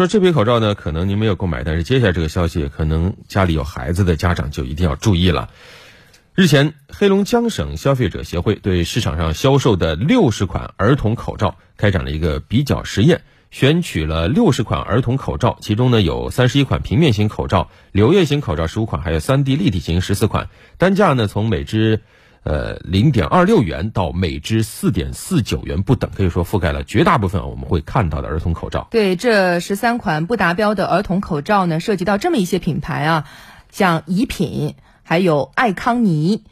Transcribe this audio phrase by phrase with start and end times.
[0.00, 5.50] 说这批口罩呢，可能您没有购买，但是接下来这个消息，可能家里有孩子的家长就一定要注意了。
[6.34, 20.48] 日前，黑龙江省消费者协会对市场上销售的六十款儿童口罩开展了一个比较实验，选取了六十款儿童口罩，其中呢有三十一款平面型口罩、柳叶型口罩十五款，还有三 D 立体型十四款，
[20.78, 22.00] 单价呢从每只。
[22.42, 28.88] 呃，零点二六元到每只四点四九元不等，可以说覆盖了绝大部分我们会看到的儿童口罩。
[28.90, 33.28] 对，这十三款不达标的儿童口罩呢，涉及到这么一些品牌啊，
[33.70, 36.44] 像怡品，还有爱康尼、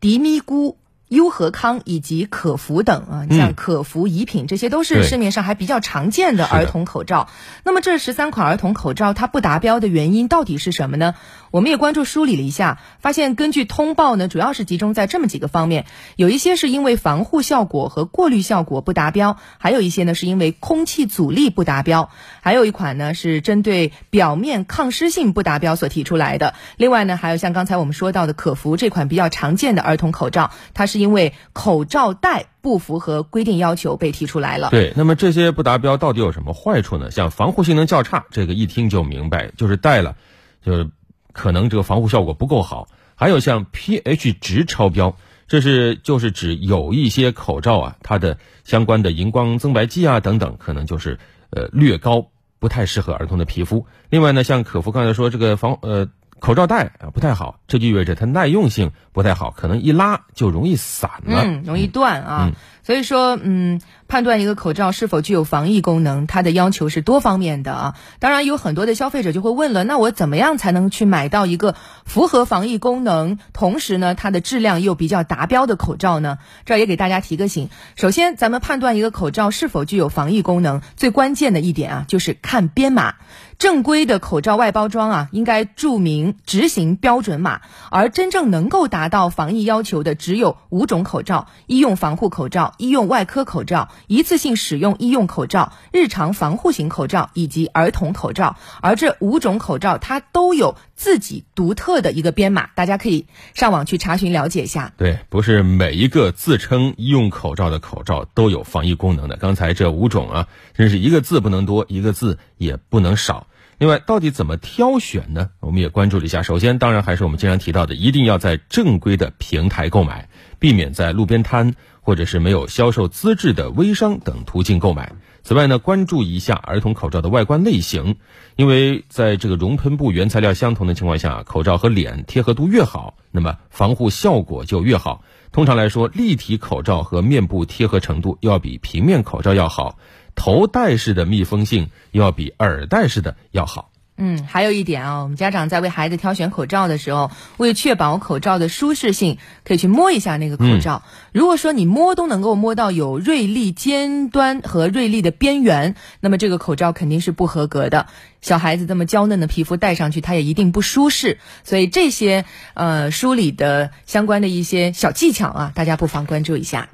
[0.00, 0.76] 迪咪咕。
[1.10, 7.28] 优和康以及可孚等啊，像可孚、怡品，这些都是市面上还比较常见的儿童口罩。
[7.64, 11.16] 那么这十三款儿童口罩它不达标的原因到底是什么呢？
[11.50, 22.08] 我们也关注梳理了一下，发现根据通报呢，主要是集中在这么几个方面：有一些是因为防护效果和过滤效果不达标，还有一些呢是因为空气阻力不达标，
[22.40, 26.54] 还有一款呢是针对表面抗湿性不达标所提出来的。
[26.76, 30.99] 另外呢，还有像刚才我们说到的可孚这款比较常见的儿童口罩，它是。
[31.00, 34.68] 因为口罩带不符合规定要求被提出来了。
[34.70, 37.10] 对，那么这些不达标到底有什么坏处呢？
[37.10, 40.16] 像防护性能较差，这个一听就明白，就是戴了，
[40.62, 40.90] 就是
[41.32, 42.86] 可能这个防护效果不够好。
[43.16, 45.16] 还有像 pH 值超标，
[45.48, 51.18] 这是就是指有一些口罩啊，它的相关的荧光增白剂啊等等，可能就是
[51.50, 52.28] 呃略高，
[52.58, 53.86] 不太适合儿童的皮肤。
[54.10, 56.08] 另外呢，像可夫刚才说这个防呃。
[56.40, 62.50] 口罩带啊不太好，这就意味着它耐用性不太好，可能一拉就容易散了，嗯，容易断啊。
[62.82, 67.94] 所以说，嗯，判断一个口罩是否具有防疫功能，它的要求是多方面的啊。
[68.18, 76.38] 当然，有很多的消费者就会问了，那我怎么样才能去买到一个符合防疫功能，同时呢，它的质量又比较达标的口罩呢？
[76.64, 77.68] 这儿也给大家提个醒。
[77.96, 83.16] 首先，咱们判断一个口罩是否具有防疫功能，最关键的一点啊，就是看编码。
[83.60, 87.60] 正规的口罩外包装啊，应该注明执行标准码，
[87.90, 92.72] 而真正能够达到防疫要求的只有五种口罩：医用防护口罩。
[92.78, 104.94] 医用外科口罩、一次性使用医用口罩、日常防护型口罩以及儿童口罩，而这五种口罩它都有自己独特的一个编码，大家可以上网去查询了解一下。
[104.96, 109.36] 对，不是每一个自称医用口罩的口罩都有防疫功能的。
[109.36, 113.48] 刚才这五种啊，真是一个字不能多，一个字也不能少。
[113.80, 115.48] 另外，到底怎么挑选呢？
[115.58, 116.42] 我们也关注了一下。
[116.42, 125.14] 首先，当然还是我们经常提到的，一定要在正规的平台购买，避免在路边摊或者是没有销售资质的微商等途径购买。
[125.42, 128.16] 此外呢，关注一下儿童口罩的外观类型，
[128.54, 135.24] 因为在这个熔喷布原材料相同的情况下，口罩和脸贴合度越好，那么防护效果就越好。
[135.52, 139.98] 通常来说，立体口罩和面部贴合程度要比平面口罩要好。
[140.40, 143.90] 头戴式的密封性要比耳戴式的要好。
[144.16, 151.02] 嗯，还有一点啊，我们家长在为孩子挑选口罩的时候，为确保口罩的舒适性，可以去摸一下那个口罩。
[151.32, 158.06] 如果说你摸都能够摸到有锐利尖端和锐利的边缘，那么这个口罩肯定是不合格的。
[158.40, 161.38] 小孩子这么娇嫩的皮肤戴上去，它也一定不舒适。
[161.64, 166.88] 所以这些呃梳理的相关的一些小技巧啊，大家不妨关注一下。